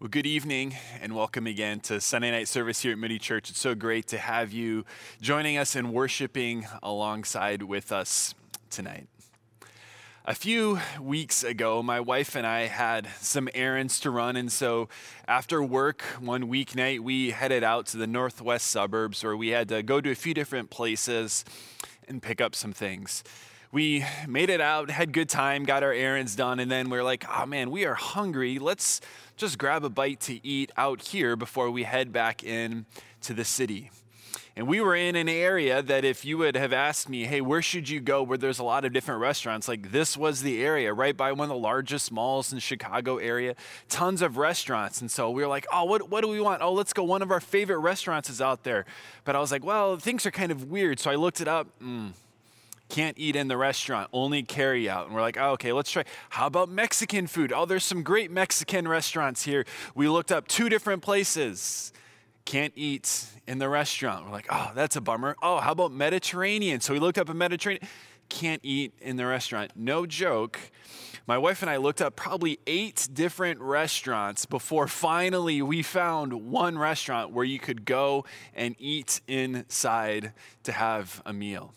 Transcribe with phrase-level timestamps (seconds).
[0.00, 3.50] Well, good evening and welcome again to Sunday night service here at Moody Church.
[3.50, 4.84] It's so great to have you
[5.20, 8.32] joining us and worshiping alongside with us
[8.70, 9.08] tonight.
[10.24, 14.88] A few weeks ago, my wife and I had some errands to run, and so
[15.26, 19.82] after work one weeknight, we headed out to the northwest suburbs where we had to
[19.82, 21.44] go to a few different places
[22.06, 23.24] and pick up some things
[23.70, 27.02] we made it out, had good time, got our errands done, and then we are
[27.02, 28.58] like, oh man, we are hungry.
[28.58, 29.00] Let's
[29.36, 32.86] just grab a bite to eat out here before we head back in
[33.22, 33.90] to the city.
[34.56, 37.62] And we were in an area that if you would have asked me, hey, where
[37.62, 40.92] should you go where there's a lot of different restaurants, like this was the area
[40.92, 43.54] right by one of the largest malls in Chicago area,
[43.88, 45.00] tons of restaurants.
[45.00, 46.60] And so we were like, oh, what, what do we want?
[46.60, 47.04] Oh, let's go.
[47.04, 48.84] One of our favorite restaurants is out there.
[49.24, 50.98] But I was like, well, things are kind of weird.
[50.98, 51.68] So I looked it up.
[51.80, 52.14] Mm,
[52.88, 55.06] can't eat in the restaurant, only carry out.
[55.06, 56.04] And we're like, oh, okay, let's try.
[56.30, 57.52] How about Mexican food?
[57.52, 59.64] Oh, there's some great Mexican restaurants here.
[59.94, 61.92] We looked up two different places.
[62.44, 64.24] Can't eat in the restaurant.
[64.24, 65.36] We're like, oh, that's a bummer.
[65.42, 66.80] Oh, how about Mediterranean?
[66.80, 67.86] So we looked up a Mediterranean.
[68.30, 69.72] Can't eat in the restaurant.
[69.74, 70.58] No joke.
[71.26, 76.78] My wife and I looked up probably eight different restaurants before finally we found one
[76.78, 80.32] restaurant where you could go and eat inside
[80.62, 81.74] to have a meal.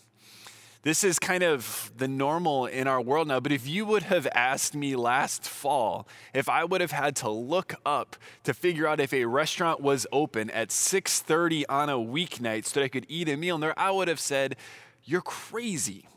[0.82, 3.38] This is kind of the normal in our world now.
[3.38, 7.30] But if you would have asked me last fall, if I would have had to
[7.30, 12.66] look up to figure out if a restaurant was open at 6:30 on a weeknight
[12.66, 14.56] so that I could eat a meal in there, I would have said,
[15.04, 16.08] "You're crazy."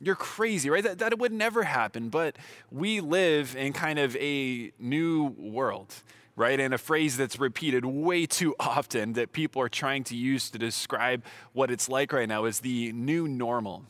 [0.00, 0.82] You're crazy, right?
[0.82, 2.10] That, that would never happen.
[2.10, 2.36] But
[2.70, 5.94] we live in kind of a new world
[6.36, 6.58] right?
[6.58, 10.58] And a phrase that's repeated way too often that people are trying to use to
[10.58, 13.84] describe what it's like right now is the new normal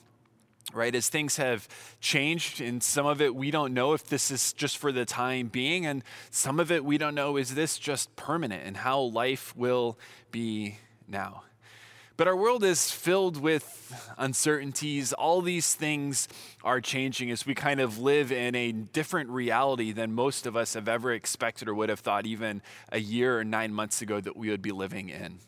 [0.73, 0.95] right?
[0.95, 1.69] As things have
[2.01, 5.49] changed, and some of it we don't know if this is just for the time
[5.49, 9.55] being, and some of it we don't know is this just permanent and how life
[9.57, 9.99] will
[10.31, 11.43] be now.
[12.17, 15.13] But our world is filled with uncertainties.
[15.13, 16.29] All these things
[16.63, 20.75] are changing as we kind of live in a different reality than most of us
[20.75, 24.37] have ever expected or would have thought even a year or nine months ago that
[24.37, 25.41] we would be living in.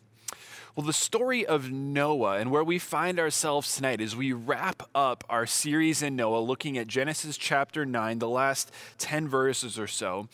[0.74, 5.22] Well, the story of Noah and where we find ourselves tonight as we wrap up
[5.30, 10.28] our series in Noah, looking at Genesis chapter 9, the last 10 verses or so,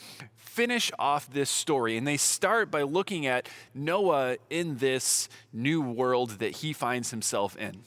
[0.52, 1.96] finish off this story.
[1.96, 7.56] And they start by looking at Noah in this new world that he finds himself
[7.56, 7.84] in.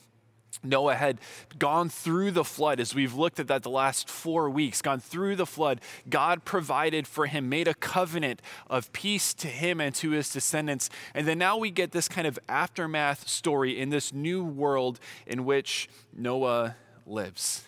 [0.63, 1.19] Noah had
[1.59, 5.35] gone through the flood, as we've looked at that the last four weeks, gone through
[5.35, 5.79] the flood.
[6.09, 10.89] God provided for him, made a covenant of peace to him and to his descendants.
[11.13, 15.45] And then now we get this kind of aftermath story in this new world in
[15.45, 17.63] which Noah lives.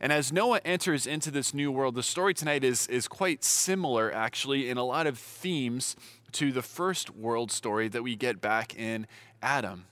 [0.00, 4.12] And as Noah enters into this new world, the story tonight is, is quite similar,
[4.12, 5.96] actually, in a lot of themes
[6.32, 9.06] to the first world story that we get back in
[9.42, 9.86] Adam.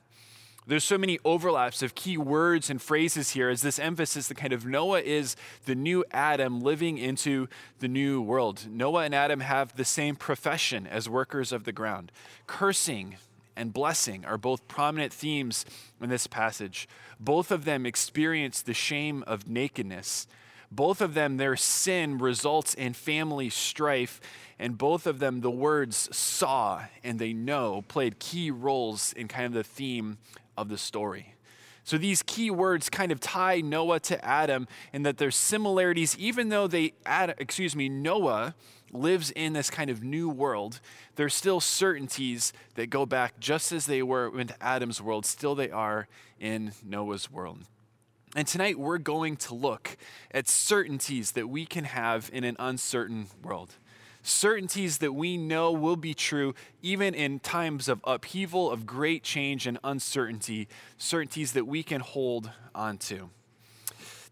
[0.66, 4.52] There's so many overlaps of key words and phrases here as this emphasis the kind
[4.52, 7.48] of Noah is the new Adam living into
[7.80, 8.66] the new world.
[8.70, 12.10] Noah and Adam have the same profession as workers of the ground.
[12.46, 13.16] Cursing
[13.56, 15.64] and blessing are both prominent themes
[16.00, 16.88] in this passage.
[17.20, 20.26] Both of them experience the shame of nakedness.
[20.70, 24.20] Both of them, their sin results in family strife.
[24.58, 29.46] And both of them, the words saw and they know, played key roles in kind
[29.46, 30.18] of the theme
[30.56, 31.34] of the story.
[31.84, 36.48] So these key words kind of tie Noah to Adam in that there's similarities, even
[36.48, 38.54] though they excuse me, Noah
[38.94, 40.80] lives in this kind of new world,
[41.16, 45.70] there's still certainties that go back just as they were into Adam's world, still they
[45.70, 47.58] are in Noah's world.
[48.36, 49.96] And tonight we're going to look
[50.32, 53.74] at certainties that we can have in an uncertain world
[54.24, 59.66] certainties that we know will be true even in times of upheaval, of great change
[59.66, 60.66] and uncertainty,
[60.96, 63.28] certainties that we can hold on to.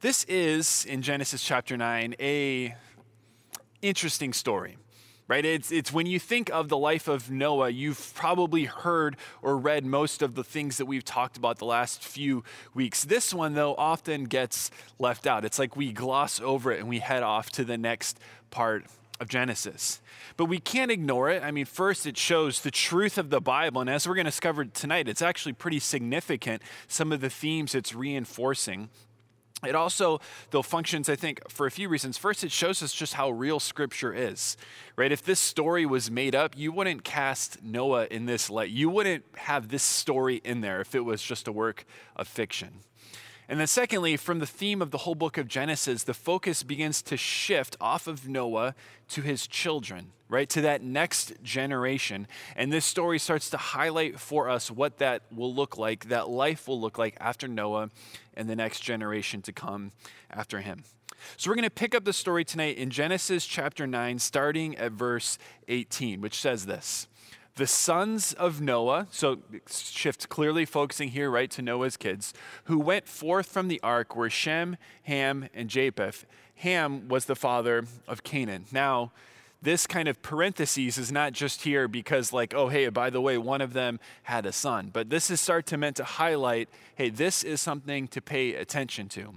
[0.01, 2.75] This is, in Genesis chapter 9, a
[3.83, 4.77] interesting story
[5.29, 5.47] right?
[5.47, 9.87] It's, it's when you think of the life of Noah, you've probably heard or read
[9.87, 12.45] most of the things that we've talked about the last few
[12.75, 13.05] weeks.
[13.05, 15.47] This one, though, often gets left out.
[15.47, 18.19] It's like we gloss over it and we head off to the next
[18.51, 18.85] part
[19.21, 20.01] of Genesis.
[20.37, 21.43] But we can't ignore it.
[21.43, 23.81] I mean, first, it shows the truth of the Bible.
[23.81, 27.75] And as we're going to discover tonight, it's actually pretty significant, some of the themes
[27.75, 28.91] it's reinforcing.
[29.65, 30.21] It also,
[30.51, 32.19] though, functions, I think, for a few reasons.
[32.19, 34.57] First, it shows us just how real Scripture is,
[34.97, 35.13] right?
[35.13, 38.71] If this story was made up, you wouldn't cast Noah in this light.
[38.71, 41.85] You wouldn't have this story in there if it was just a work
[42.17, 42.81] of fiction.
[43.53, 47.03] And then, secondly, from the theme of the whole book of Genesis, the focus begins
[47.03, 48.75] to shift off of Noah
[49.09, 50.49] to his children, right?
[50.49, 52.27] To that next generation.
[52.57, 56.67] And this story starts to highlight for us what that will look like, that life
[56.67, 57.91] will look like after Noah
[58.33, 59.93] and the next generation to come
[60.31, 60.85] after him.
[61.37, 64.93] So, we're going to pick up the story tonight in Genesis chapter 9, starting at
[64.93, 65.37] verse
[65.69, 67.07] 18, which says this
[67.57, 69.39] the sons of Noah, so
[69.69, 72.33] shift clearly focusing here, right, to Noah's kids,
[72.65, 76.25] who went forth from the ark were Shem, Ham, and Japheth.
[76.57, 78.67] Ham was the father of Canaan.
[78.73, 79.13] Now,
[79.61, 83.39] this kind of parentheses is not just here because, like, oh, hey, by the way,
[83.39, 87.11] one of them had a son, but this is start to meant to highlight, hey,
[87.11, 89.35] this is something to pay attention to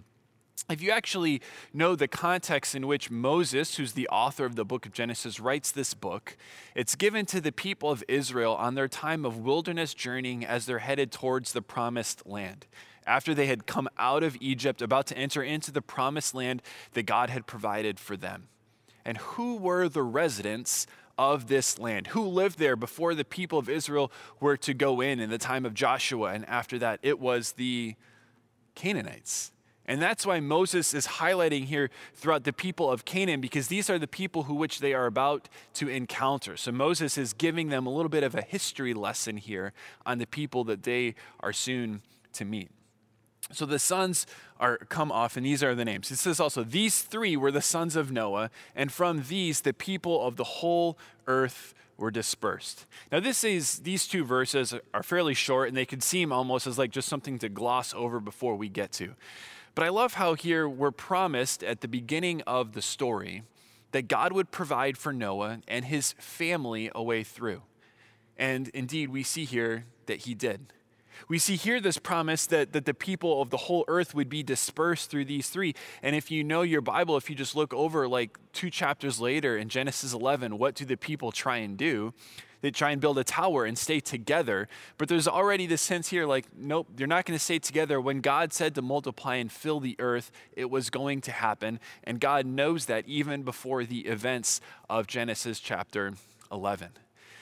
[0.70, 1.42] if you actually
[1.74, 5.72] know the context in which Moses, who's the author of the book of Genesis, writes
[5.72, 6.38] this book,
[6.74, 10.80] it's given to the people of Israel on their time of wilderness journeying as they're
[10.80, 12.66] headed towards the promised land.
[13.06, 16.64] After they had come out of Egypt, about to enter into the promised land
[16.94, 18.48] that God had provided for them.
[19.06, 22.08] And who were the residents of this land?
[22.08, 25.66] Who lived there before the people of Israel were to go in in the time
[25.66, 26.34] of Joshua?
[26.34, 27.96] And after that, it was the
[28.74, 29.52] Canaanites.
[29.88, 34.00] And that's why Moses is highlighting here throughout the people of Canaan, because these are
[34.00, 36.58] the people who which they are about to encounter.
[36.58, 39.74] So Moses is giving them a little bit of a history lesson here
[40.06, 42.02] on the people that they are soon
[42.34, 42.72] to meet.
[43.52, 44.26] So the sons
[44.60, 46.10] are come off, and these are the names.
[46.10, 50.26] It says also, these three were the sons of Noah, and from these the people
[50.26, 50.98] of the whole
[51.28, 52.86] earth were dispersed.
[53.12, 56.78] Now, this is these two verses are fairly short, and they could seem almost as
[56.78, 59.14] like just something to gloss over before we get to.
[59.76, 63.44] But I love how here we're promised at the beginning of the story
[63.92, 67.62] that God would provide for Noah and his family a way through.
[68.38, 70.74] And indeed, we see here that he did.
[71.28, 74.44] We see here this promise that, that the people of the whole earth would be
[74.44, 75.74] dispersed through these three.
[76.02, 79.58] And if you know your Bible, if you just look over like two chapters later
[79.58, 82.14] in Genesis 11, what do the people try and do?
[82.66, 84.68] They try and build a tower and stay together.
[84.98, 88.02] But there's already this sense here like, nope, you're not going to stay together.
[88.02, 91.80] When God said to multiply and fill the earth, it was going to happen.
[92.06, 96.14] And God knows that even before the events of Genesis chapter
[96.52, 96.90] 11.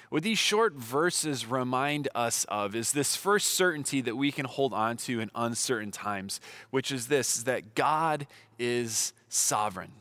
[0.10, 4.74] What these short verses remind us of is this first certainty that we can hold
[4.74, 8.28] on to in uncertain times, which is this is that God
[8.60, 9.94] is sovereign.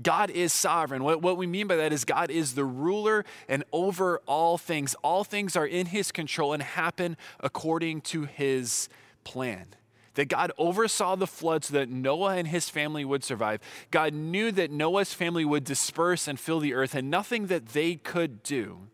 [0.00, 1.02] God is sovereign.
[1.02, 4.94] What, what we mean by that is God is the ruler and over all things.
[5.02, 8.88] All things are in his control and happen according to his
[9.24, 9.68] plan
[10.16, 13.60] that God oversaw the flood so that Noah and his family would survive.
[13.90, 17.94] God knew that Noah's family would disperse and fill the earth, and nothing that they
[17.96, 18.88] could do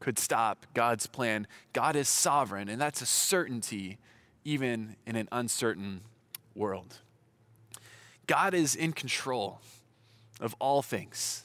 [0.00, 1.46] could stop God's plan.
[1.72, 3.98] God is sovereign, and that's a certainty
[4.44, 6.02] even in an uncertain
[6.54, 6.98] world.
[8.26, 9.60] God is in control
[10.44, 11.42] of all things.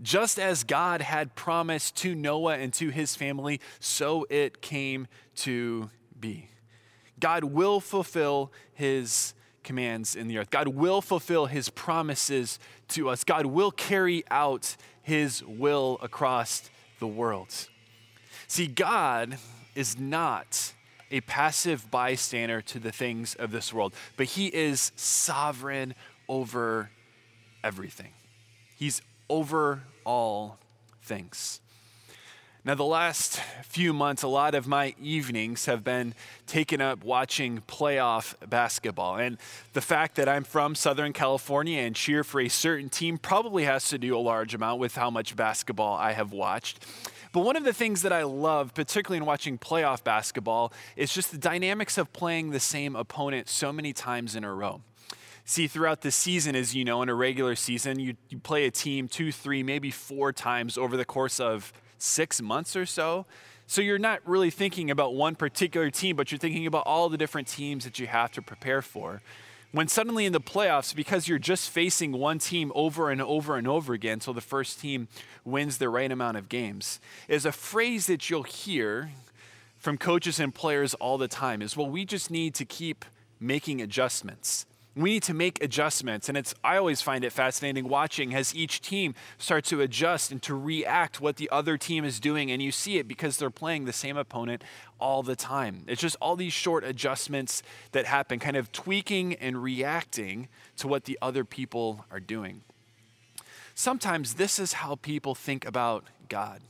[0.00, 5.90] Just as God had promised to Noah and to his family, so it came to
[6.18, 6.50] be.
[7.18, 9.34] God will fulfill his
[9.64, 10.50] commands in the earth.
[10.50, 13.24] God will fulfill his promises to us.
[13.24, 16.70] God will carry out his will across
[17.00, 17.68] the world.
[18.46, 19.38] See, God
[19.74, 20.72] is not
[21.10, 25.94] a passive bystander to the things of this world, but he is sovereign
[26.28, 26.90] over
[27.64, 28.12] everything.
[28.78, 30.58] He's over all
[31.02, 31.60] things.
[32.64, 36.14] Now, the last few months, a lot of my evenings have been
[36.46, 39.16] taken up watching playoff basketball.
[39.16, 39.38] And
[39.72, 43.88] the fact that I'm from Southern California and cheer for a certain team probably has
[43.88, 46.86] to do a large amount with how much basketball I have watched.
[47.32, 51.32] But one of the things that I love, particularly in watching playoff basketball, is just
[51.32, 54.82] the dynamics of playing the same opponent so many times in a row.
[55.50, 58.70] See, throughout the season, as you know, in a regular season, you, you play a
[58.70, 63.24] team two, three, maybe four times over the course of six months or so.
[63.66, 67.16] So you're not really thinking about one particular team, but you're thinking about all the
[67.16, 69.22] different teams that you have to prepare for.
[69.72, 73.66] When suddenly in the playoffs, because you're just facing one team over and over and
[73.66, 75.08] over again until the first team
[75.46, 79.12] wins the right amount of games, is a phrase that you'll hear
[79.78, 83.06] from coaches and players all the time is, well, we just need to keep
[83.40, 84.66] making adjustments
[84.98, 86.28] we need to make adjustments.
[86.28, 90.42] And it's i always find it fascinating watching as each team starts to adjust and
[90.42, 92.50] to react what the other team is doing.
[92.50, 94.62] And you see it because they're playing the same opponent
[94.98, 95.84] all the time.
[95.86, 97.62] It's just all these short adjustments
[97.92, 102.62] that happen kind of tweaking and reacting to what the other people are doing.
[103.74, 106.60] Sometimes this is how people think about god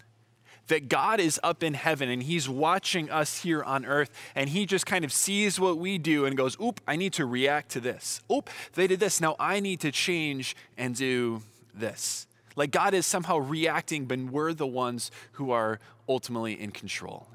[0.68, 4.66] that God is up in heaven and he's watching us here on earth and he
[4.66, 7.80] just kind of sees what we do and goes, Oop, I need to react to
[7.80, 8.20] this.
[8.32, 9.20] Oop, they did this.
[9.20, 11.42] Now I need to change and do
[11.74, 12.26] this.
[12.56, 17.28] Like God is somehow reacting, but we're the ones who are ultimately in control.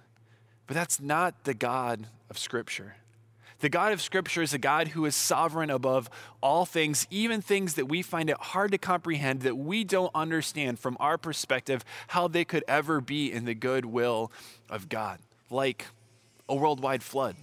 [0.68, 2.96] But that's not the God of Scripture.
[3.64, 6.10] The God of Scripture is a God who is sovereign above
[6.42, 10.80] all things, even things that we find it hard to comprehend, that we don't understand
[10.80, 14.34] from our perspective how they could ever be in the good will
[14.70, 15.86] of God, like
[16.50, 17.38] a worldwide flood.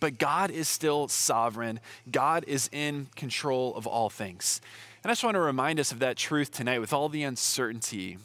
[0.00, 4.60] But God is still sovereign, God is in control of all things.
[5.02, 8.18] And I just want to remind us of that truth tonight with all the uncertainty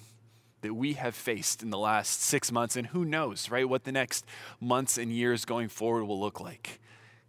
[0.59, 3.93] that we have faced in the last six months, and who knows, right, what the
[3.93, 4.25] next
[4.59, 6.81] months and years going forward will look like.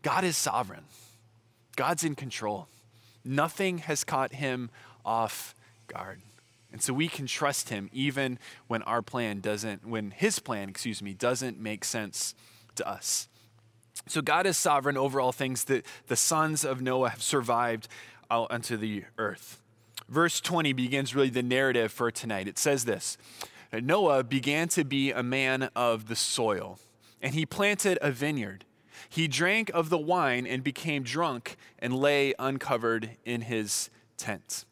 [0.04, 0.84] God is sovereign,
[1.74, 2.68] God's in control.
[3.24, 4.70] Nothing has caught him
[5.04, 5.54] off
[5.88, 6.20] guard.
[6.70, 11.00] And so we can trust him even when our plan doesn't, when his plan, excuse
[11.00, 12.34] me, doesn't make sense
[12.74, 13.28] to us.
[14.06, 17.88] So God is sovereign over all things that the sons of Noah have survived
[18.30, 19.60] uh, out onto the earth.
[20.08, 22.48] Verse 20 begins really the narrative for tonight.
[22.48, 23.16] It says this
[23.72, 26.78] Noah began to be a man of the soil,
[27.22, 28.64] and he planted a vineyard.
[29.08, 34.64] He drank of the wine and became drunk and lay uncovered in his tent.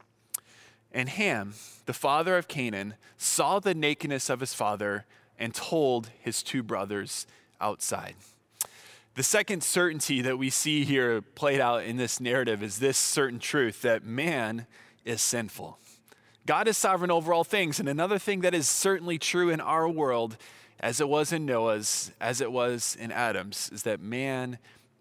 [0.93, 1.55] And Ham,
[1.87, 5.07] the father of Canaan, saw the nakedness of his father
[5.39, 7.27] and told his two brothers
[7.61, 8.15] outside.
[9.15, 13.39] The second certainty that we see here played out in this narrative is this certain
[13.39, 14.67] truth that man
[15.05, 15.79] is sinful.
[16.47, 17.79] God is sovereign over all things.
[17.79, 20.37] And another thing that is certainly true in our world,
[20.83, 24.59] as it was in Noah's, as it was in Adam's, is that man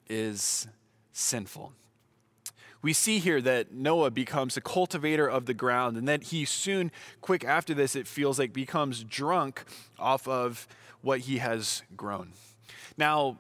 [0.07, 0.67] is
[1.11, 1.73] sinful.
[2.83, 6.91] We see here that Noah becomes a cultivator of the ground, and that he soon,
[7.21, 9.63] quick after this, it feels like becomes drunk
[9.99, 10.67] off of
[11.01, 12.33] what he has grown.
[12.97, 13.37] Now,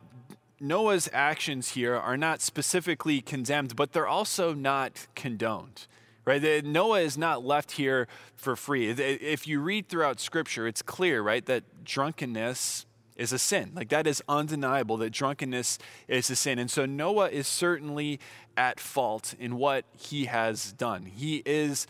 [0.59, 5.87] Noah's actions here are not specifically condemned, but they're also not condoned.
[6.23, 6.63] Right?
[6.63, 8.89] Noah is not left here for free.
[8.89, 12.85] If you read throughout scripture, it's clear, right, that drunkenness
[13.15, 13.71] is a sin.
[13.75, 16.59] Like that is undeniable that drunkenness is a sin.
[16.59, 18.19] And so Noah is certainly
[18.55, 21.05] at fault in what he has done.
[21.05, 21.87] He is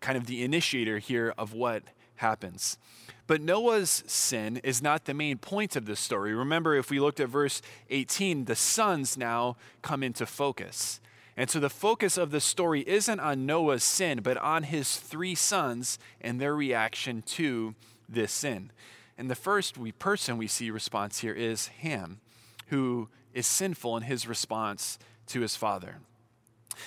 [0.00, 1.82] kind of the initiator here of what
[2.16, 2.78] happens.
[3.26, 6.34] But Noah's sin is not the main point of this story.
[6.34, 11.00] Remember, if we looked at verse 18, the sons now come into focus.
[11.36, 15.34] And so the focus of the story isn't on Noah's sin, but on his three
[15.34, 17.74] sons and their reaction to
[18.08, 18.70] this sin.
[19.18, 22.20] And the first we, person we see response here is Ham,
[22.68, 24.98] who is sinful in his response
[25.28, 25.96] to his father.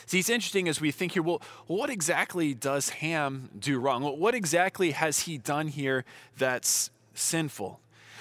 [0.06, 4.04] See, it's interesting as we think here, well, what exactly does Ham do wrong?
[4.04, 6.06] What exactly has he done here
[6.38, 7.80] that's sinful?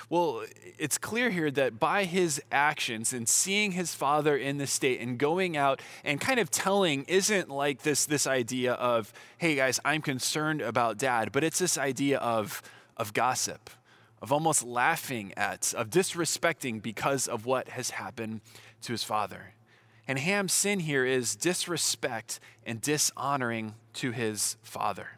[0.08, 0.44] Well,
[0.78, 5.18] it's clear here that by his actions and seeing his father in this state and
[5.18, 10.02] going out and kind of telling isn't like this, this idea of, hey guys, I'm
[10.02, 12.62] concerned about dad, but it's this idea of,
[12.96, 13.70] of gossip,
[14.22, 18.40] of almost laughing at, of disrespecting because of what has happened
[18.82, 19.54] to his father.
[20.08, 25.15] And Ham's sin here is disrespect and dishonoring to his father.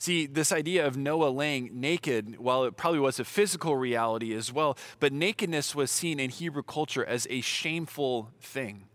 [0.00, 4.50] See, this idea of Noah laying naked, while it probably was a physical reality as
[4.50, 8.86] well, but nakedness was seen in Hebrew culture as a shameful thing.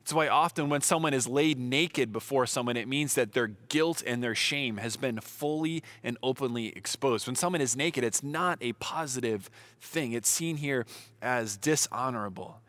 [0.00, 4.02] It's why often when someone is laid naked before someone, it means that their guilt
[4.06, 7.26] and their shame has been fully and openly exposed.
[7.26, 10.86] When someone is naked, it's not a positive thing, it's seen here
[11.20, 12.62] as dishonorable.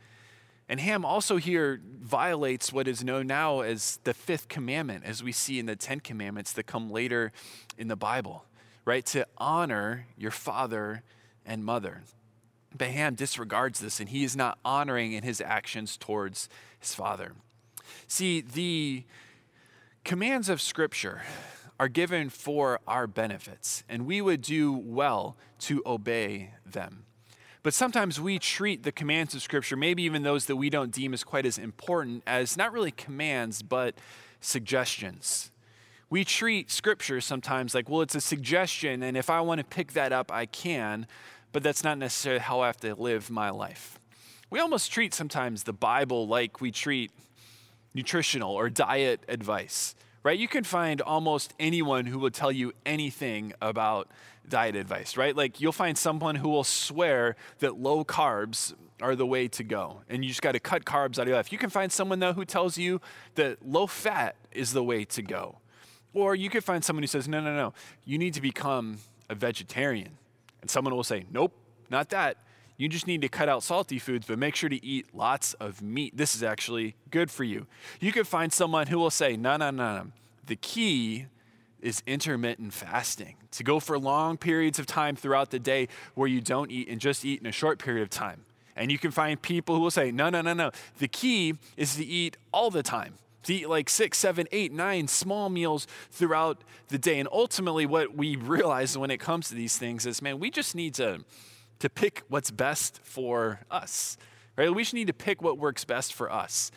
[0.69, 5.31] And Ham also here violates what is known now as the fifth commandment, as we
[5.31, 7.31] see in the Ten Commandments that come later
[7.77, 8.43] in the Bible,
[8.83, 9.05] right?
[9.07, 11.03] To honor your father
[11.45, 12.03] and mother.
[12.77, 17.31] But Ham disregards this, and he is not honoring in his actions towards his father.
[18.07, 19.05] See, the
[20.03, 21.21] commands of Scripture
[21.79, 27.06] are given for our benefits, and we would do well to obey them.
[27.63, 31.13] But sometimes we treat the commands of Scripture, maybe even those that we don't deem
[31.13, 33.95] as quite as important, as not really commands, but
[34.39, 35.51] suggestions.
[36.09, 39.93] We treat Scripture sometimes like, well, it's a suggestion, and if I want to pick
[39.93, 41.07] that up, I can,
[41.51, 43.99] but that's not necessarily how I have to live my life.
[44.49, 47.11] We almost treat sometimes the Bible like we treat
[47.93, 49.95] nutritional or diet advice,
[50.27, 50.37] right?
[50.37, 54.09] You can find almost anyone who will tell you anything about
[54.49, 55.33] diet advice, right?
[55.33, 60.01] Like you'll find someone who will swear that low carbs are the way to go
[60.09, 61.53] and you just got to cut carbs out of your life.
[61.53, 62.99] You can find someone though who tells you
[63.35, 65.59] that low fat is the way to go.
[66.13, 68.97] Or you could find someone who says, no, no, no, you need to become
[69.29, 70.17] a vegetarian.
[70.59, 71.53] And someone will say, nope,
[71.89, 72.35] not that.
[72.77, 75.81] You just need to cut out salty foods, but make sure to eat lots of
[75.81, 76.15] meat.
[76.15, 77.65] This is actually good for you.
[77.99, 80.07] You could find someone who will say, no, no, no, no.
[80.45, 81.25] The key
[81.81, 86.41] is intermittent fasting, to go for long periods of time throughout the day where you
[86.41, 88.41] don't eat and just eat in a short period of time.
[88.75, 90.71] And you can find people who will say, no, no, no, no.
[90.99, 95.07] The key is to eat all the time, to eat like six, seven, eight, nine
[95.07, 97.19] small meals throughout the day.
[97.19, 100.75] And ultimately, what we realize when it comes to these things is, man, we just
[100.75, 101.23] need to,
[101.79, 104.17] to pick what's best for us,
[104.55, 104.73] right?
[104.73, 106.71] We just need to pick what works best for us.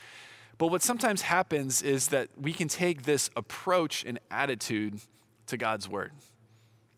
[0.59, 5.00] But what sometimes happens is that we can take this approach and attitude
[5.47, 6.12] to God's word.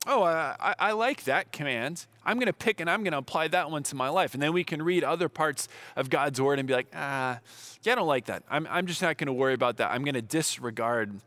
[0.04, 2.06] Oh, I, I like that command.
[2.24, 4.34] I'm going to pick and I'm going to apply that one to my life.
[4.34, 7.38] And then we can read other parts of God's word and be like, ah,
[7.84, 8.42] yeah, I don't like that.
[8.50, 9.92] I'm, I'm just not going to worry about that.
[9.92, 11.20] I'm going to disregard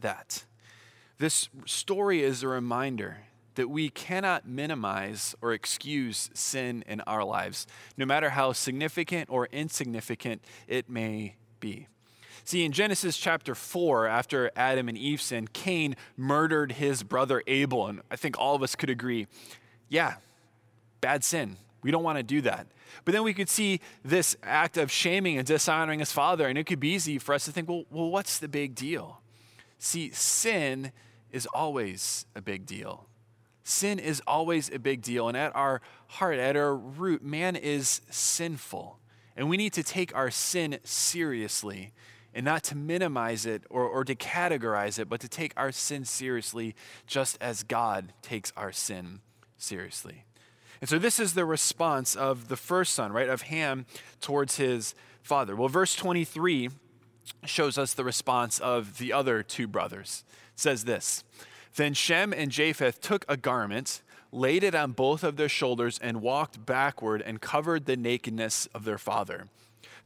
[0.00, 0.44] that.
[1.18, 3.18] This story is a reminder
[3.54, 7.66] that we cannot minimize or excuse sin in our lives,
[7.96, 11.86] no matter how significant or insignificant it may be.
[12.44, 17.86] See, in Genesis chapter 4, after Adam and Eve sinned, Cain murdered his brother Abel.
[17.86, 19.26] And I think all of us could agree
[19.88, 20.14] yeah,
[21.00, 21.56] bad sin.
[21.82, 22.66] We don't want to do that.
[23.04, 26.64] But then we could see this act of shaming and dishonoring his father, and it
[26.64, 29.20] could be easy for us to think, well, well what's the big deal?
[29.78, 30.92] See, sin
[31.32, 33.06] is always a big deal.
[33.70, 35.28] Sin is always a big deal.
[35.28, 38.98] And at our heart, at our root, man is sinful.
[39.36, 41.92] And we need to take our sin seriously
[42.34, 46.04] and not to minimize it or, or to categorize it, but to take our sin
[46.04, 46.74] seriously
[47.06, 49.20] just as God takes our sin
[49.56, 50.24] seriously.
[50.80, 53.86] And so this is the response of the first son, right, of Ham
[54.20, 55.54] towards his father.
[55.54, 56.70] Well, verse 23
[57.44, 60.24] shows us the response of the other two brothers.
[60.54, 61.22] It says this
[61.76, 66.22] Then Shem and Japheth took a garment laid it on both of their shoulders, and
[66.22, 69.46] walked backward and covered the nakedness of their father.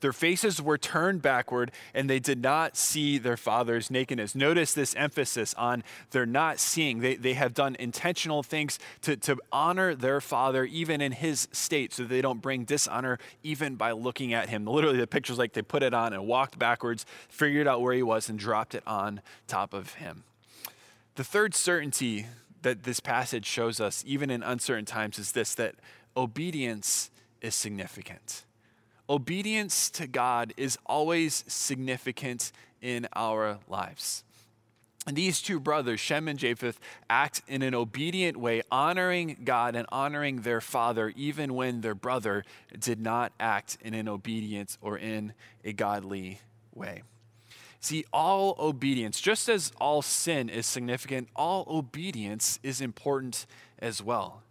[0.00, 4.34] Their faces were turned backward, and they did not see their father's nakedness.
[4.34, 6.98] Notice this emphasis on they're not seeing.
[7.00, 11.94] They, they have done intentional things to, to honor their father, even in his state,
[11.94, 14.66] so they don't bring dishonor even by looking at him.
[14.66, 18.02] Literally, the picture's like they put it on and walked backwards, figured out where he
[18.02, 20.24] was, and dropped it on top of him.
[21.16, 22.26] The third certainty
[22.62, 25.76] that this passage shows us, even in uncertain times, is this that
[26.16, 28.44] obedience is significant.
[29.08, 32.50] Obedience to God is always significant
[32.80, 34.24] in our lives.
[35.06, 39.86] And these two brothers, Shem and Japheth, act in an obedient way, honoring God and
[39.92, 42.44] honoring their father, even when their brother
[42.78, 46.40] did not act in an obedient or in a godly
[46.74, 47.02] way.
[47.84, 53.44] See, all obedience, just as all sin is significant, all obedience is important
[53.78, 54.42] as well.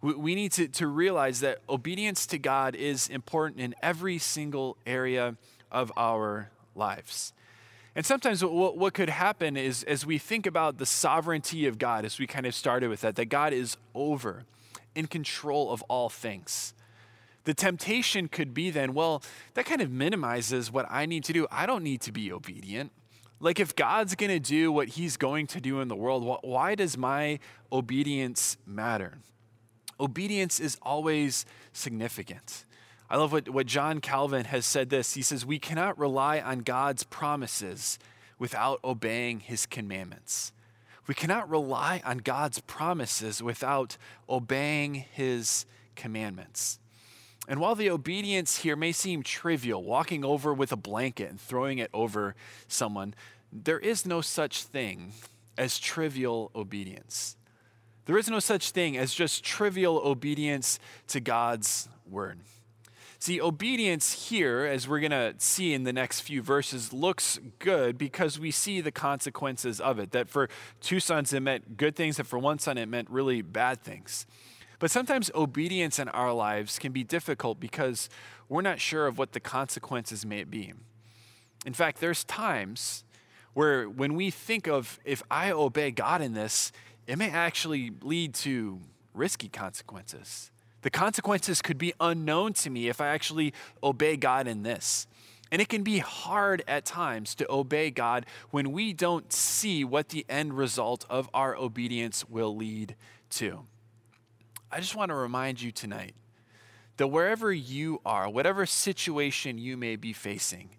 [0.00, 5.36] We need to, to realize that obedience to God is important in every single area
[5.70, 7.32] of our lives.
[7.94, 12.04] And sometimes what, what could happen is as we think about the sovereignty of God,
[12.04, 14.42] as we kind of started with that, that God is over,
[14.96, 16.74] in control of all things.
[17.44, 19.22] The temptation could be then, well,
[19.54, 21.46] that kind of minimizes what I need to do.
[21.50, 22.92] I don't need to be obedient.
[23.40, 26.76] Like, if God's going to do what he's going to do in the world, why
[26.76, 27.40] does my
[27.72, 29.18] obedience matter?
[29.98, 32.64] Obedience is always significant.
[33.10, 35.14] I love what, what John Calvin has said this.
[35.14, 37.98] He says, We cannot rely on God's promises
[38.38, 40.52] without obeying his commandments.
[41.06, 43.96] We cannot rely on God's promises without
[44.28, 46.78] obeying his commandments.
[47.48, 51.78] And while the obedience here may seem trivial, walking over with a blanket and throwing
[51.78, 52.34] it over
[52.68, 53.14] someone,
[53.52, 55.12] there is no such thing
[55.58, 57.36] as trivial obedience.
[58.06, 60.78] There is no such thing as just trivial obedience
[61.08, 62.40] to God's word.
[63.18, 67.96] See, obedience here, as we're going to see in the next few verses, looks good
[67.96, 70.10] because we see the consequences of it.
[70.10, 70.48] That for
[70.80, 74.26] two sons, it meant good things, and for one son, it meant really bad things.
[74.82, 78.10] But sometimes obedience in our lives can be difficult because
[78.48, 80.72] we're not sure of what the consequences may be.
[81.64, 83.04] In fact, there's times
[83.54, 86.72] where when we think of if I obey God in this,
[87.06, 88.80] it may actually lead to
[89.14, 90.50] risky consequences.
[90.80, 95.06] The consequences could be unknown to me if I actually obey God in this.
[95.52, 100.08] And it can be hard at times to obey God when we don't see what
[100.08, 102.96] the end result of our obedience will lead
[103.30, 103.66] to.
[104.72, 106.14] I just want to remind you tonight
[106.96, 110.70] that wherever you are, whatever situation you may be facing,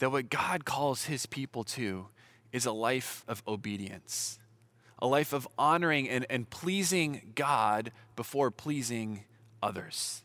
[0.00, 2.08] that what God calls his people to
[2.50, 4.40] is a life of obedience,
[4.98, 9.24] a life of honoring and, and pleasing God before pleasing
[9.62, 10.24] others.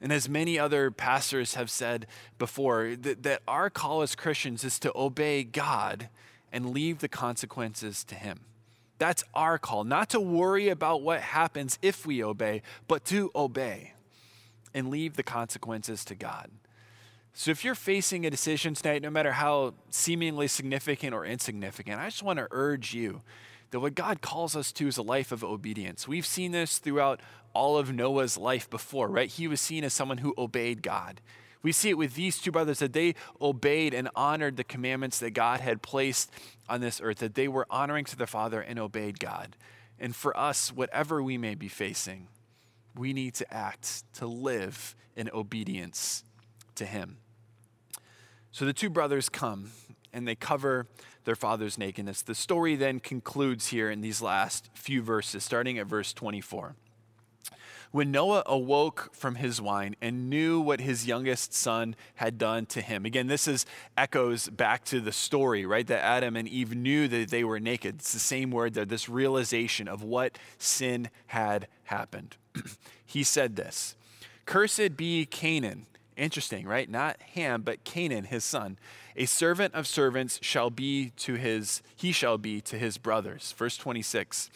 [0.00, 2.06] And as many other pastors have said
[2.38, 6.08] before, that, that our call as Christians is to obey God
[6.50, 8.40] and leave the consequences to Him.
[9.00, 13.94] That's our call, not to worry about what happens if we obey, but to obey
[14.74, 16.50] and leave the consequences to God.
[17.32, 22.08] So if you're facing a decision tonight, no matter how seemingly significant or insignificant, I
[22.08, 23.22] just want to urge you
[23.70, 26.06] that what God calls us to is a life of obedience.
[26.06, 27.20] We've seen this throughout
[27.54, 29.30] all of Noah's life before, right?
[29.30, 31.22] He was seen as someone who obeyed God.
[31.62, 35.32] We see it with these two brothers that they obeyed and honored the commandments that
[35.32, 36.30] God had placed
[36.68, 39.56] on this earth, that they were honoring to their Father and obeyed God.
[39.98, 42.28] And for us, whatever we may be facing,
[42.96, 46.24] we need to act, to live in obedience
[46.76, 47.18] to Him.
[48.52, 49.70] So the two brothers come
[50.12, 50.88] and they cover
[51.24, 52.22] their father's nakedness.
[52.22, 56.74] The story then concludes here in these last few verses, starting at verse 24.
[57.92, 62.80] When Noah awoke from his wine and knew what his youngest son had done to
[62.80, 63.04] him.
[63.04, 65.86] Again, this is echoes back to the story, right?
[65.86, 67.96] That Adam and Eve knew that they were naked.
[67.96, 72.36] It's the same word there, this realization of what sin had happened.
[73.04, 73.96] he said this
[74.46, 75.86] Cursed be Canaan.
[76.16, 76.88] Interesting, right?
[76.88, 78.78] Not Ham, but Canaan, his son.
[79.20, 83.52] A servant of servants shall be to his, he shall be to his brothers.
[83.52, 84.48] Verse 26.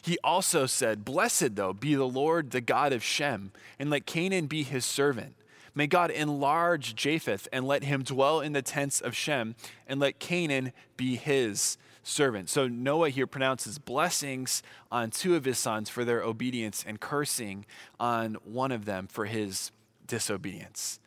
[0.00, 4.46] He also said, Blessed, though, be the Lord, the God of Shem, and let Canaan
[4.46, 5.34] be his servant.
[5.74, 9.56] May God enlarge Japheth, and let him dwell in the tents of Shem,
[9.88, 12.48] and let Canaan be his servant.
[12.48, 17.66] So Noah here pronounces blessings on two of his sons for their obedience, and cursing
[17.98, 19.72] on one of them for his
[20.06, 21.00] disobedience.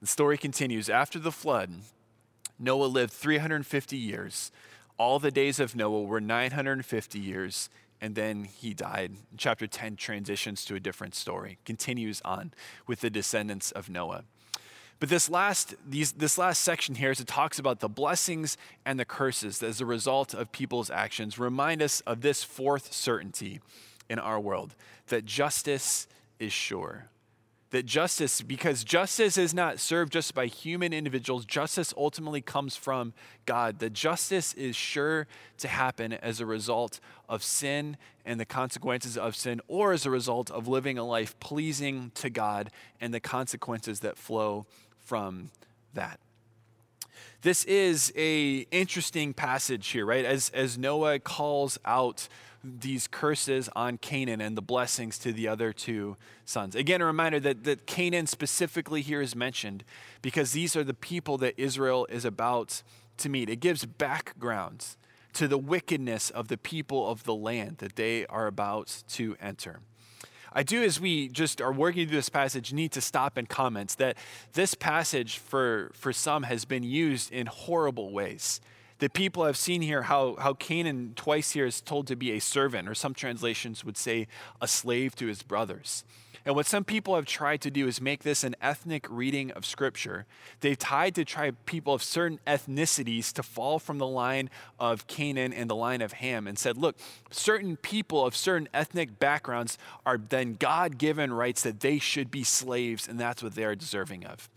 [0.00, 1.70] The story continues After the flood,
[2.58, 4.52] Noah lived 350 years.
[4.96, 7.68] All the days of Noah were 950 years
[8.00, 9.12] and then he died.
[9.38, 12.52] Chapter 10 transitions to a different story, continues on
[12.86, 14.24] with the descendants of Noah.
[15.00, 19.00] But this last, these, this last section here, as it talks about the blessings and
[19.00, 23.60] the curses as a result of people's actions, remind us of this fourth certainty
[24.08, 24.74] in our world
[25.06, 26.06] that justice
[26.38, 27.08] is sure
[27.74, 33.12] that justice, because justice is not served just by human individuals, justice ultimately comes from
[33.46, 33.80] God.
[33.80, 35.26] That justice is sure
[35.58, 40.10] to happen as a result of sin and the consequences of sin, or as a
[40.10, 44.66] result of living a life pleasing to God and the consequences that flow
[45.00, 45.50] from
[45.94, 46.20] that.
[47.42, 50.24] This is a interesting passage here, right?
[50.24, 52.28] As, as Noah calls out
[52.64, 56.74] these curses on Canaan and the blessings to the other two sons.
[56.74, 59.84] Again, a reminder that, that Canaan specifically here is mentioned
[60.22, 62.82] because these are the people that Israel is about
[63.18, 63.50] to meet.
[63.50, 64.96] It gives background
[65.34, 69.80] to the wickedness of the people of the land that they are about to enter.
[70.52, 73.96] I do, as we just are working through this passage, need to stop and comment
[73.98, 74.16] that
[74.52, 78.60] this passage for, for some has been used in horrible ways
[79.04, 82.38] the people have seen here how, how Canaan twice here is told to be a
[82.38, 84.26] servant, or some translations would say
[84.62, 86.04] a slave to his brothers.
[86.46, 89.66] And what some people have tried to do is make this an ethnic reading of
[89.66, 90.24] Scripture.
[90.60, 94.48] They've tried to try people of certain ethnicities to fall from the line
[94.80, 96.96] of Canaan and the line of Ham and said, look,
[97.30, 102.42] certain people of certain ethnic backgrounds are then God given rights that they should be
[102.42, 104.48] slaves, and that's what they are deserving of.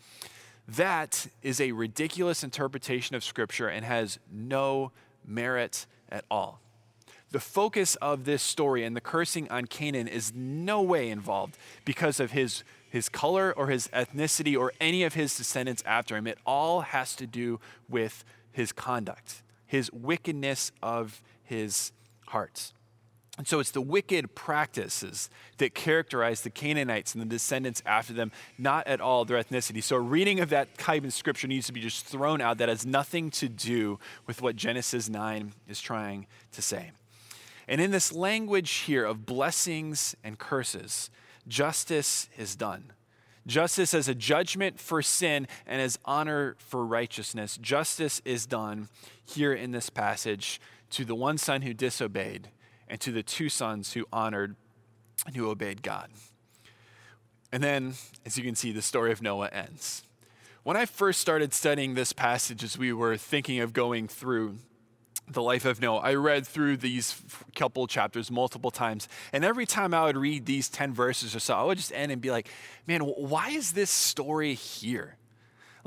[0.68, 4.92] That is a ridiculous interpretation of Scripture and has no
[5.26, 6.60] merit at all.
[7.32, 12.20] The focus of this story and the cursing on Canaan is no way involved because
[12.20, 16.26] of his, his color or his ethnicity or any of his descendants after him.
[16.26, 21.92] It all has to do with his conduct, his wickedness of his
[22.28, 22.72] heart.
[23.38, 28.32] And so it's the wicked practices that characterize the Canaanites and the descendants after them,
[28.58, 29.84] not at all their ethnicity.
[29.84, 32.58] So a reading of that kind of scripture needs to be just thrown out.
[32.58, 36.92] That has nothing to do with what Genesis 9 is trying to say.
[37.68, 41.12] And in this language here of blessings and curses,
[41.48, 42.92] justice is done.
[43.46, 47.58] Justice as a judgment for sin and as honor for righteousness.
[47.62, 48.90] Justice is done
[49.26, 52.50] here in this passage to the one son who disobeyed
[52.88, 54.56] and to the two sons who honored
[55.26, 56.10] and who obeyed God.
[57.52, 57.94] And then,
[58.26, 60.04] as you can see, the story of Noah ends.
[60.64, 64.58] When I first started studying this passage, as we were thinking of going through
[65.30, 67.22] the life of Noah, I read through these
[67.56, 69.08] couple chapters multiple times.
[69.32, 72.12] And every time I would read these 10 verses or so, I would just end
[72.12, 72.50] and be like,
[72.86, 75.18] man, why is this story here?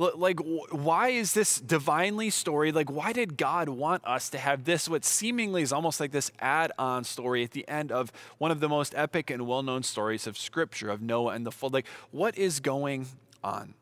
[0.00, 2.72] Like, why is this divinely story?
[2.72, 6.32] Like, why did God want us to have this, what seemingly is almost like this
[6.38, 9.82] add on story at the end of one of the most epic and well known
[9.82, 11.74] stories of Scripture, of Noah and the flood?
[11.74, 13.08] Like, what is going
[13.44, 13.74] on?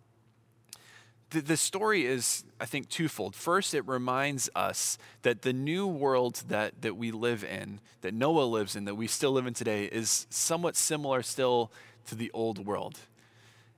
[1.30, 3.36] The, the story is, I think, twofold.
[3.36, 8.42] First, it reminds us that the new world that, that we live in, that Noah
[8.42, 11.70] lives in, that we still live in today, is somewhat similar still
[12.06, 12.98] to the old world.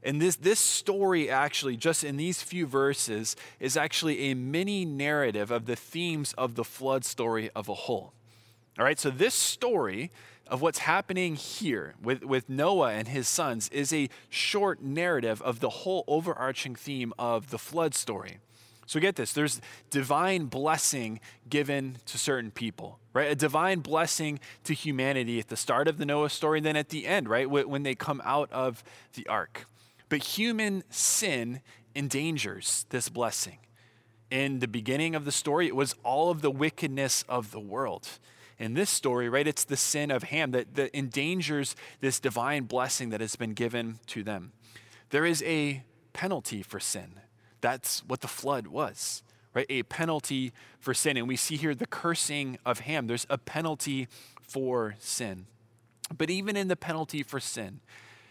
[0.03, 5.51] And this, this story, actually, just in these few verses, is actually a mini narrative
[5.51, 8.15] of the themes of the flood story of a whole.
[8.79, 10.11] All right, so this story
[10.47, 15.61] of what's happening here with, with Noah and his sons is a short narrative of
[15.61, 18.39] the whole overarching theme of the flood story.
[18.87, 19.61] So get this there's
[19.91, 23.31] divine blessing given to certain people, right?
[23.31, 26.89] A divine blessing to humanity at the start of the Noah story, and then at
[26.89, 27.49] the end, right?
[27.49, 28.83] When they come out of
[29.15, 29.67] the ark.
[30.11, 31.63] But human sin
[31.97, 33.59] endangers this blessing.
[34.31, 38.07] In the beginning of the story, it was all of the wickedness of the world.
[38.59, 43.09] In this story, right, it's the sin of Ham that, that endangers this divine blessing
[43.11, 44.53] that has been given to them.
[45.09, 47.21] There is a penalty for sin.
[47.61, 49.23] That's what the flood was,
[49.55, 49.67] right?
[49.71, 51.17] A penalty for sin.
[51.17, 53.07] And we see here the cursing of Ham.
[53.07, 54.09] There's a penalty
[54.43, 55.47] for sin.
[56.17, 57.81] But even in the penalty for sin,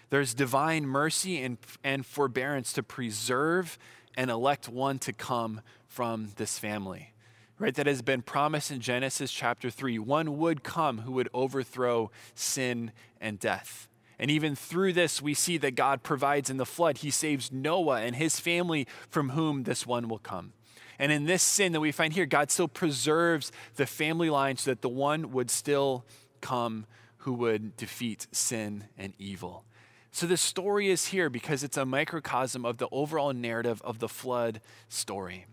[0.09, 3.77] there's divine mercy and, and forbearance to preserve
[4.15, 7.13] and elect one to come from this family.
[7.57, 9.99] Right, that has been promised in Genesis chapter 3.
[9.99, 13.89] One would come who would overthrow sin and death.
[14.17, 16.99] And even through this, we see that God provides in the flood.
[16.99, 20.53] He saves Noah and his family from whom this one will come.
[20.97, 24.71] And in this sin that we find here, God still preserves the family line so
[24.71, 26.05] that the one would still
[26.41, 26.85] come
[27.19, 29.65] who would defeat sin and evil.
[30.11, 34.09] So the story is here because it's a microcosm of the overall narrative of the
[34.09, 35.45] flood story.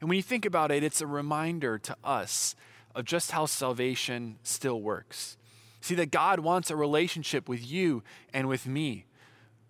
[0.00, 2.54] And when you think about it, it's a reminder to us
[2.94, 5.36] of just how salvation still works.
[5.80, 9.06] See, that God wants a relationship with you and with me.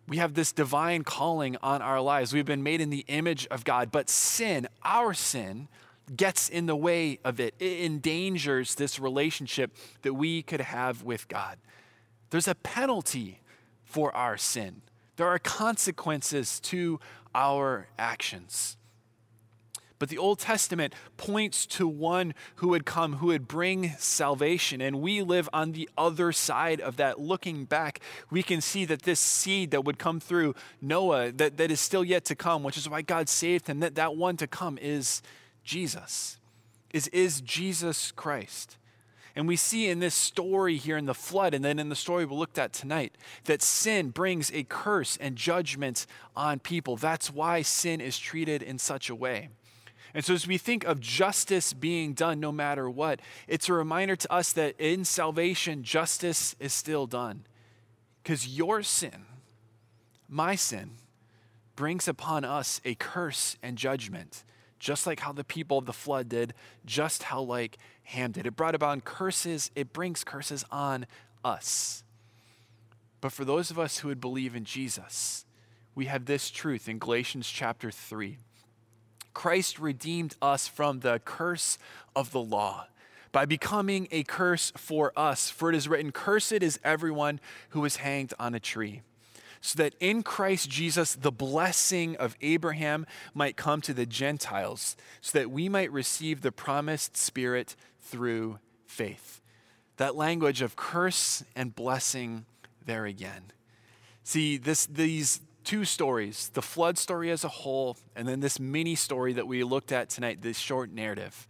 [0.08, 2.32] We have this divine calling on our lives.
[2.32, 5.68] We've been made in the image of God, but sin, our sin,
[6.14, 7.54] gets in the way of it.
[7.58, 11.58] It endangers this relationship that we could have with God.
[12.30, 13.40] There's a penalty
[13.86, 14.82] for our sin.
[15.16, 17.00] There are consequences to
[17.34, 18.76] our actions.
[19.98, 24.82] But the Old Testament points to one who would come, who would bring salvation.
[24.82, 27.18] And we live on the other side of that.
[27.18, 31.70] Looking back, we can see that this seed that would come through Noah, that, that
[31.70, 34.46] is still yet to come, which is why God saved him, that that one to
[34.46, 35.22] come is
[35.64, 36.38] Jesus,
[36.92, 38.76] is, is Jesus Christ.
[39.36, 42.24] And we see in this story here in the flood, and then in the story
[42.24, 46.96] we looked at tonight, that sin brings a curse and judgment on people.
[46.96, 49.50] That's why sin is treated in such a way.
[50.14, 54.16] And so, as we think of justice being done no matter what, it's a reminder
[54.16, 57.44] to us that in salvation, justice is still done.
[58.22, 59.26] Because your sin,
[60.30, 60.92] my sin,
[61.76, 64.44] brings upon us a curse and judgment
[64.78, 68.46] just like how the people of the flood did, just how like Ham did.
[68.46, 71.06] It brought about curses, it brings curses on
[71.44, 72.04] us.
[73.20, 75.46] But for those of us who would believe in Jesus,
[75.94, 78.38] we have this truth in Galatians chapter 3.
[79.32, 81.78] Christ redeemed us from the curse
[82.14, 82.86] of the law
[83.32, 85.50] by becoming a curse for us.
[85.50, 89.02] For it is written, Cursed is everyone who is hanged on a tree
[89.60, 95.38] so that in Christ Jesus the blessing of Abraham might come to the Gentiles, so
[95.38, 99.40] that we might receive the promised Spirit through faith.
[99.96, 102.44] That language of curse and blessing
[102.84, 103.52] there again.
[104.22, 108.94] See, this, these two stories, the flood story as a whole, and then this mini
[108.94, 111.48] story that we looked at tonight, this short narrative,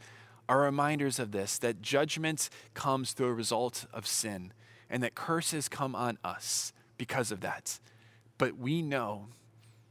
[0.49, 4.53] are reminders of this that judgment comes through a result of sin,
[4.89, 7.79] and that curses come on us because of that.
[8.39, 9.27] But we know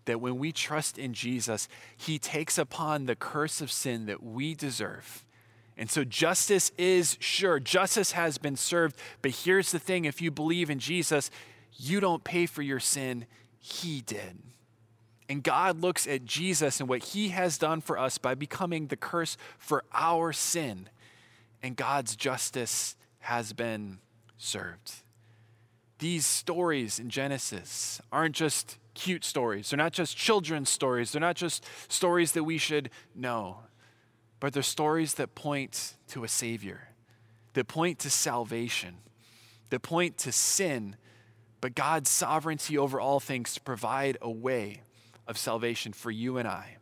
[0.06, 4.54] that when we trust in Jesus, he takes upon the curse of sin that we
[4.54, 5.26] deserve.
[5.78, 8.98] And so justice is sure, justice has been served.
[9.22, 11.30] But here's the thing if you believe in Jesus,
[11.74, 13.26] you don't pay for your sin,
[13.60, 14.40] he did.
[15.28, 18.96] And God looks at Jesus and what he has done for us by becoming the
[18.96, 20.88] curse for our sin.
[21.64, 23.98] And God's justice has been
[24.38, 25.02] served
[26.00, 29.70] these stories in Genesis aren't just cute stories.
[29.70, 31.12] They're not just children's stories.
[31.12, 33.60] They're not just stories that we should know,
[34.40, 36.90] but they're stories that point to a Savior,
[37.54, 38.96] that point to salvation,
[39.70, 40.96] that point to sin,
[41.62, 44.82] but God's sovereignty over all things to provide a way,
[45.28, 46.78] of salvation for you and I.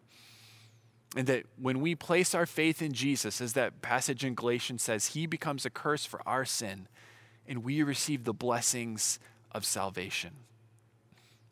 [1.16, 5.08] And that when we place our faith in Jesus, as that passage in Galatians says,
[5.08, 6.88] he becomes a curse for our sin,
[7.48, 9.20] and we receive the blessings
[9.52, 10.32] of salvation.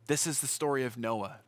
[0.08, 1.40] This is the story of Noah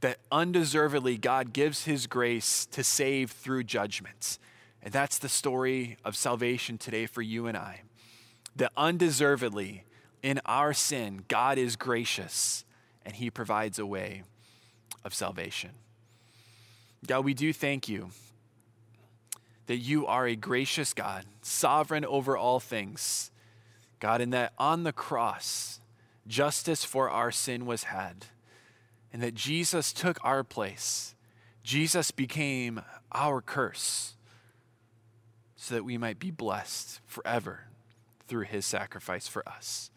[0.00, 4.38] that undeservedly God gives his grace to save through judgments.
[4.82, 7.82] And that's the story of salvation today for you and I.
[8.56, 9.84] That undeservedly,
[10.22, 12.64] in our sin, God is gracious
[13.04, 14.22] and he provides a way
[15.04, 15.70] of salvation.
[17.06, 18.10] God, we do thank you
[19.66, 23.29] that you are a gracious God, sovereign over all things.
[24.00, 25.80] God, in that on the cross,
[26.26, 28.26] justice for our sin was had,
[29.12, 31.14] and that Jesus took our place.
[31.62, 32.82] Jesus became
[33.12, 34.14] our curse
[35.56, 37.64] so that we might be blessed forever
[38.26, 39.90] through his sacrifice for us.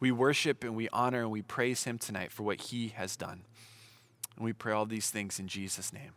[0.00, 3.44] We worship and we honor and we praise him tonight for what he has done.
[4.34, 6.12] And we pray all these things in Jesus' name.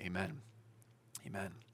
[0.00, 0.40] Amen.
[1.24, 1.65] Amen.